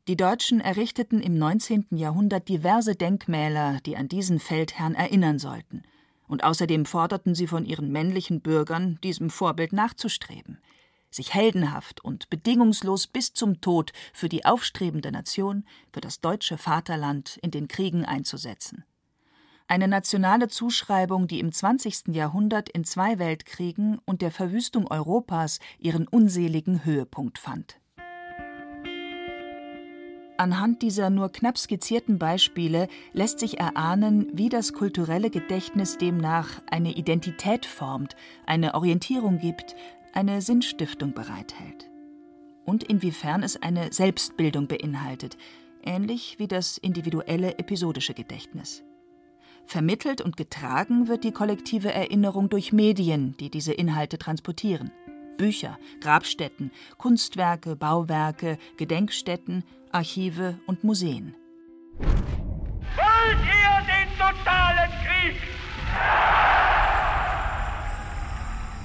Die 0.09 0.17
Deutschen 0.17 0.59
errichteten 0.59 1.21
im 1.21 1.37
19. 1.37 1.87
Jahrhundert 1.91 2.49
diverse 2.49 2.95
Denkmäler, 2.95 3.79
die 3.85 3.95
an 3.95 4.07
diesen 4.07 4.39
Feldherrn 4.39 4.95
erinnern 4.95 5.39
sollten, 5.39 5.83
und 6.27 6.43
außerdem 6.43 6.85
forderten 6.85 7.35
sie 7.35 7.47
von 7.47 7.63
ihren 7.63 7.91
männlichen 7.91 8.41
Bürgern, 8.41 8.99
diesem 9.03 9.29
Vorbild 9.29 9.71
nachzustreben, 9.71 10.59
sich 11.09 11.33
heldenhaft 11.33 12.03
und 12.03 12.29
bedingungslos 12.29 13.07
bis 13.07 13.33
zum 13.33 13.61
Tod 13.61 13.93
für 14.13 14.29
die 14.29 14.45
aufstrebende 14.45 15.11
Nation, 15.11 15.65
für 15.91 16.01
das 16.01 16.21
deutsche 16.21 16.57
Vaterland 16.57 17.37
in 17.41 17.51
den 17.51 17.67
Kriegen 17.67 18.05
einzusetzen. 18.05 18.83
Eine 19.67 19.87
nationale 19.87 20.47
Zuschreibung, 20.47 21.27
die 21.27 21.39
im 21.39 21.51
20. 21.51 22.07
Jahrhundert 22.07 22.69
in 22.69 22.85
zwei 22.85 23.19
Weltkriegen 23.19 23.99
und 24.03 24.23
der 24.23 24.31
Verwüstung 24.31 24.87
Europas 24.87 25.59
ihren 25.77 26.07
unseligen 26.07 26.85
Höhepunkt 26.85 27.37
fand. 27.37 27.79
Anhand 30.39 30.81
dieser 30.83 31.09
nur 31.09 31.33
knapp 31.33 31.57
skizzierten 31.57 32.17
Beispiele 32.17 32.87
lässt 33.11 33.39
sich 33.39 33.59
erahnen, 33.59 34.25
wie 34.31 34.47
das 34.47 34.71
kulturelle 34.71 35.29
Gedächtnis 35.29 35.97
demnach 35.97 36.61
eine 36.71 36.93
Identität 36.93 37.65
formt, 37.65 38.15
eine 38.45 38.73
Orientierung 38.73 39.37
gibt, 39.37 39.75
eine 40.13 40.41
Sinnstiftung 40.41 41.13
bereithält. 41.13 41.89
Und 42.65 42.83
inwiefern 42.83 43.43
es 43.43 43.61
eine 43.61 43.91
Selbstbildung 43.91 44.67
beinhaltet, 44.67 45.37
ähnlich 45.83 46.35
wie 46.37 46.47
das 46.47 46.77
individuelle 46.77 47.57
episodische 47.57 48.13
Gedächtnis. 48.13 48.83
Vermittelt 49.65 50.21
und 50.21 50.35
getragen 50.37 51.07
wird 51.07 51.23
die 51.23 51.31
kollektive 51.31 51.93
Erinnerung 51.93 52.49
durch 52.49 52.73
Medien, 52.73 53.35
die 53.39 53.49
diese 53.49 53.73
Inhalte 53.73 54.17
transportieren. 54.17 54.91
Bücher, 55.37 55.77
Grabstätten, 56.01 56.71
Kunstwerke, 56.97 57.75
Bauwerke, 57.75 58.57
Gedenkstätten, 58.77 59.63
Archive 59.91 60.59
und 60.67 60.83
Museen. 60.83 61.35
Wollt 61.97 63.39
ihr 63.45 63.85
den 63.85 64.09
totalen 64.17 64.91
Krieg? 65.05 65.37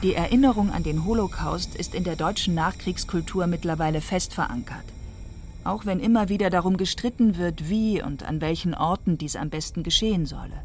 Die 0.05 0.15
Erinnerung 0.15 0.71
an 0.71 0.83
den 0.83 1.07
Holocaust 1.07 1.75
ist 1.75 1.95
in 1.95 2.05
der 2.05 2.15
deutschen 2.15 2.55
Nachkriegskultur 2.55 3.47
mittlerweile 3.47 4.03
fest 4.03 4.35
verankert. 4.35 4.85
Auch 5.65 5.87
wenn 5.87 5.99
immer 5.99 6.29
wieder 6.29 6.51
darum 6.51 6.77
gestritten 6.77 7.39
wird, 7.39 7.71
wie 7.71 8.03
und 8.03 8.23
an 8.23 8.43
welchen 8.43 8.75
Orten 8.75 9.17
dies 9.17 9.35
am 9.35 9.49
besten 9.49 9.83
geschehen 9.83 10.27
solle. 10.27 10.63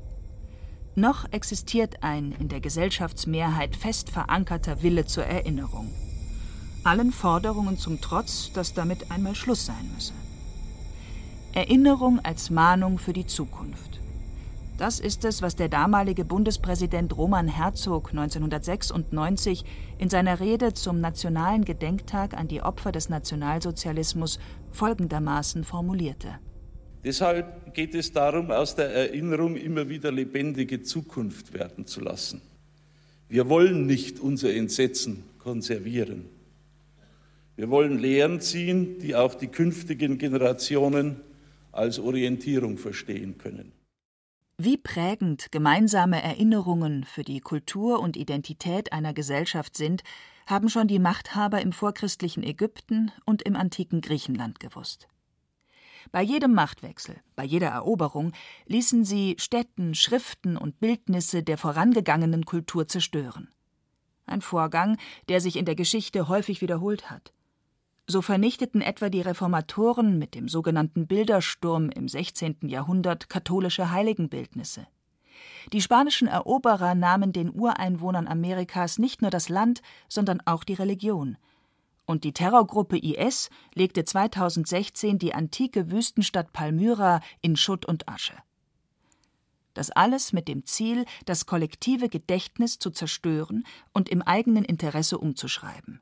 Noch 0.95 1.31
existiert 1.31 2.03
ein 2.03 2.35
in 2.37 2.49
der 2.49 2.59
Gesellschaftsmehrheit 2.59 3.77
fest 3.77 4.09
verankerter 4.09 4.83
Wille 4.83 5.05
zur 5.05 5.23
Erinnerung. 5.23 5.89
Allen 6.83 7.13
Forderungen 7.13 7.77
zum 7.77 8.01
Trotz, 8.01 8.51
dass 8.51 8.73
damit 8.73 9.09
einmal 9.09 9.35
Schluss 9.35 9.65
sein 9.65 9.89
müsse. 9.95 10.11
Erinnerung 11.53 12.19
als 12.19 12.49
Mahnung 12.49 12.97
für 12.97 13.13
die 13.13 13.25
Zukunft. 13.25 14.01
Das 14.79 15.01
ist 15.01 15.25
es, 15.25 15.41
was 15.41 15.57
der 15.57 15.67
damalige 15.67 16.23
Bundespräsident 16.23 17.17
Roman 17.17 17.49
Herzog 17.49 18.11
1996 18.11 19.65
in 19.97 20.07
seiner 20.07 20.39
Rede 20.39 20.73
zum 20.73 21.01
Nationalen 21.01 21.65
Gedenktag 21.65 22.33
an 22.33 22.47
die 22.47 22.61
Opfer 22.61 22.93
des 22.93 23.09
Nationalsozialismus 23.09 24.39
folgendermaßen 24.71 25.65
formulierte. 25.65 26.39
Deshalb 27.03 27.73
geht 27.73 27.93
es 27.93 28.13
darum, 28.13 28.51
aus 28.51 28.73
der 28.75 28.89
Erinnerung 28.89 29.57
immer 29.57 29.89
wieder 29.89 30.13
lebendige 30.13 30.81
Zukunft 30.81 31.53
werden 31.53 31.85
zu 31.85 31.99
lassen. 31.99 32.41
Wir 33.27 33.49
wollen 33.49 33.85
nicht 33.85 34.21
unser 34.21 34.53
Entsetzen 34.53 35.25
konservieren. 35.39 36.29
Wir 37.57 37.69
wollen 37.69 37.99
Lehren 37.99 38.39
ziehen, 38.39 38.97
die 38.99 39.13
auch 39.13 39.35
die 39.35 39.49
künftigen 39.49 40.17
Generationen 40.17 41.17
als 41.73 41.99
Orientierung 41.99 42.77
verstehen 42.77 43.37
können. 43.37 43.73
Wie 44.61 44.75
prägend 44.75 45.53
gemeinsame 45.53 46.21
Erinnerungen 46.21 47.05
für 47.05 47.23
die 47.23 47.39
Kultur 47.39 48.01
und 48.01 48.17
Identität 48.17 48.91
einer 48.91 49.13
Gesellschaft 49.13 49.77
sind, 49.77 50.03
haben 50.47 50.67
schon 50.67 50.89
die 50.89 50.99
Machthaber 50.99 51.61
im 51.61 51.71
vorchristlichen 51.71 52.43
Ägypten 52.43 53.09
und 53.23 53.41
im 53.41 53.55
antiken 53.55 54.01
Griechenland 54.01 54.59
gewusst. 54.59 55.07
Bei 56.11 56.21
jedem 56.21 56.53
Machtwechsel, 56.53 57.15
bei 57.37 57.45
jeder 57.45 57.69
Eroberung 57.69 58.33
ließen 58.65 59.05
sie 59.05 59.37
Stätten, 59.39 59.95
Schriften 59.95 60.57
und 60.57 60.81
Bildnisse 60.81 61.41
der 61.41 61.57
vorangegangenen 61.57 62.43
Kultur 62.43 62.85
zerstören. 62.85 63.47
Ein 64.25 64.41
Vorgang, 64.41 64.97
der 65.29 65.39
sich 65.39 65.55
in 65.55 65.63
der 65.63 65.75
Geschichte 65.75 66.27
häufig 66.27 66.59
wiederholt 66.59 67.09
hat. 67.09 67.31
So 68.11 68.23
vernichteten 68.23 68.81
etwa 68.81 69.09
die 69.09 69.21
Reformatoren 69.21 70.17
mit 70.17 70.33
dem 70.33 70.47
sogenannten 70.47 71.05
Bildersturm 71.05 71.91
im 71.91 72.07
16. 72.07 72.57
Jahrhundert 72.63 73.29
katholische 73.29 73.91
Heiligenbildnisse. 73.91 74.87
Die 75.73 75.79
spanischen 75.79 76.27
Eroberer 76.27 76.95
nahmen 76.95 77.33
den 77.33 77.53
Ureinwohnern 77.53 78.27
Amerikas 78.27 78.97
nicht 78.97 79.21
nur 79.21 79.29
das 79.29 79.47
Land, 79.47 79.83
sondern 80.07 80.41
auch 80.45 80.63
die 80.63 80.73
Religion. 80.73 81.37
Und 82.07 82.23
die 82.23 82.33
Terrorgruppe 82.33 82.97
IS 82.97 83.51
legte 83.75 84.03
2016 84.03 85.19
die 85.19 85.35
antike 85.35 85.91
Wüstenstadt 85.91 86.51
Palmyra 86.51 87.21
in 87.41 87.55
Schutt 87.55 87.85
und 87.85 88.09
Asche. 88.09 88.33
Das 89.75 89.91
alles 89.91 90.33
mit 90.33 90.47
dem 90.47 90.65
Ziel, 90.65 91.05
das 91.27 91.45
kollektive 91.45 92.09
Gedächtnis 92.09 92.79
zu 92.79 92.89
zerstören 92.89 93.67
und 93.93 94.09
im 94.09 94.23
eigenen 94.23 94.65
Interesse 94.65 95.19
umzuschreiben 95.19 96.01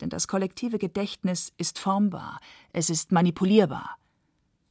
denn 0.00 0.10
das 0.10 0.28
kollektive 0.28 0.78
Gedächtnis 0.78 1.52
ist 1.56 1.78
formbar, 1.78 2.40
es 2.72 2.90
ist 2.90 3.12
manipulierbar. 3.12 3.96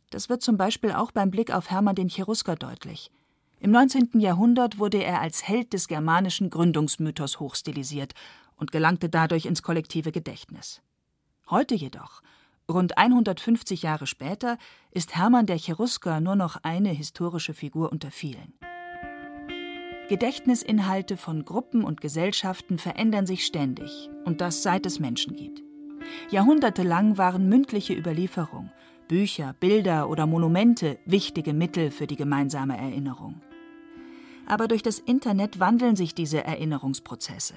Das 0.09 0.29
wird 0.29 0.41
zum 0.41 0.57
Beispiel 0.57 0.91
auch 0.91 1.11
beim 1.11 1.29
Blick 1.31 1.51
auf 1.51 1.69
Hermann 1.69 1.95
den 1.95 2.09
Cherusker 2.09 2.55
deutlich. 2.55 3.11
Im 3.59 3.71
19. 3.71 4.19
Jahrhundert 4.19 4.79
wurde 4.79 5.03
er 5.03 5.21
als 5.21 5.47
Held 5.47 5.73
des 5.73 5.87
germanischen 5.87 6.49
Gründungsmythos 6.49 7.39
hochstilisiert 7.39 8.13
und 8.55 8.71
gelangte 8.71 9.09
dadurch 9.09 9.45
ins 9.45 9.61
kollektive 9.61 10.11
Gedächtnis. 10.11 10.81
Heute 11.49 11.75
jedoch, 11.75 12.21
rund 12.69 12.97
150 12.97 13.83
Jahre 13.83 14.07
später, 14.07 14.57
ist 14.91 15.15
Hermann 15.15 15.45
der 15.45 15.57
Cherusker 15.57 16.21
nur 16.21 16.35
noch 16.35 16.57
eine 16.63 16.89
historische 16.89 17.53
Figur 17.53 17.91
unter 17.91 18.11
vielen. 18.11 18.53
Gedächtnisinhalte 20.09 21.17
von 21.17 21.45
Gruppen 21.45 21.83
und 21.83 22.01
Gesellschaften 22.01 22.79
verändern 22.79 23.27
sich 23.27 23.45
ständig, 23.45 24.09
und 24.25 24.41
das 24.41 24.63
seit 24.63 24.87
es 24.87 24.99
Menschen 24.99 25.35
gibt. 25.35 25.61
Jahrhundertelang 26.31 27.17
waren 27.19 27.47
mündliche 27.47 27.93
Überlieferung, 27.93 28.71
Bücher, 29.07 29.55
Bilder 29.59 30.09
oder 30.09 30.25
Monumente 30.25 30.97
wichtige 31.05 31.53
Mittel 31.53 31.91
für 31.91 32.07
die 32.07 32.15
gemeinsame 32.15 32.75
Erinnerung. 32.75 33.41
Aber 34.47 34.67
durch 34.67 34.81
das 34.81 34.97
Internet 34.97 35.59
wandeln 35.59 35.95
sich 35.95 36.15
diese 36.15 36.43
Erinnerungsprozesse 36.43 37.53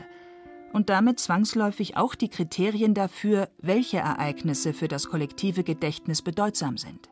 und 0.75 0.91
damit 0.91 1.21
zwangsläufig 1.21 1.97
auch 1.97 2.15
die 2.15 2.29
Kriterien 2.29 2.95
dafür, 2.95 3.49
welche 3.59 3.99
Ereignisse 3.99 4.73
für 4.73 4.89
das 4.89 5.09
kollektive 5.09 5.65
Gedächtnis 5.65 6.23
bedeutsam 6.23 6.77
sind. 6.77 7.12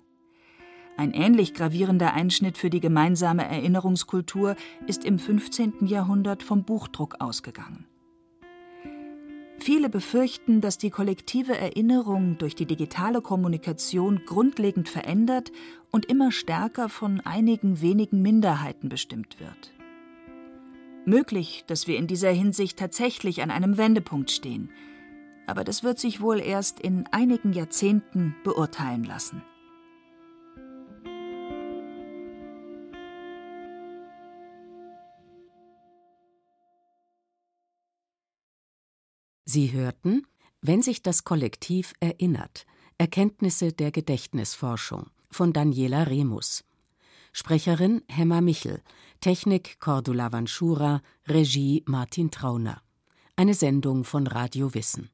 Ein 1.01 1.13
ähnlich 1.13 1.55
gravierender 1.55 2.13
Einschnitt 2.13 2.59
für 2.59 2.69
die 2.69 2.79
gemeinsame 2.79 3.49
Erinnerungskultur 3.49 4.55
ist 4.87 5.07
im 5.07 5.19
15. 5.19 5.87
Jahrhundert 5.87 6.43
vom 6.43 6.65
Buchdruck 6.65 7.17
ausgegangen. 7.21 7.87
Viele 9.59 9.89
befürchten, 9.89 10.61
dass 10.61 10.77
die 10.77 10.91
kollektive 10.91 11.57
Erinnerung 11.57 12.37
durch 12.37 12.55
die 12.55 12.67
digitale 12.67 13.23
Kommunikation 13.23 14.21
grundlegend 14.27 14.91
verändert 14.91 15.53
und 15.91 16.05
immer 16.05 16.33
stärker 16.33 16.91
von 16.91 17.21
einigen 17.21 17.81
wenigen 17.81 18.21
Minderheiten 18.21 18.91
bestimmt 18.91 19.41
wird. 19.41 19.73
Möglich, 21.07 21.65
dass 21.67 21.87
wir 21.87 21.97
in 21.97 22.09
dieser 22.09 22.31
Hinsicht 22.31 22.79
tatsächlich 22.79 23.43
an 23.43 23.51
einem 23.51 23.79
Wendepunkt 23.79 24.31
stehen, 24.31 24.71
aber 25.47 25.65
das 25.65 25.83
wird 25.83 25.99
sich 25.99 26.21
wohl 26.21 26.41
erst 26.41 26.79
in 26.79 27.07
einigen 27.11 27.55
Jahrzehnten 27.55 28.37
beurteilen 28.45 29.05
lassen. 29.05 29.41
Sie 39.53 39.73
hörten 39.73 40.23
Wenn 40.61 40.81
sich 40.81 41.03
das 41.03 41.25
Kollektiv 41.25 41.95
erinnert 41.99 42.67
Erkenntnisse 42.99 43.73
der 43.73 43.91
Gedächtnisforschung 43.91 45.11
von 45.29 45.53
Daniela 45.53 46.05
Remus. 46.05 46.63
Sprecherin 47.33 48.03
Hemmer 48.09 48.43
Michel, 48.43 48.81
Technik 49.21 49.81
Cordula 49.81 50.31
Vanschura, 50.31 51.03
Regie 51.27 51.83
Martin 51.87 52.31
Trauner. 52.31 52.81
Eine 53.35 53.55
Sendung 53.55 54.05
von 54.05 54.29
Radio 54.29 54.73
Wissen. 54.73 55.11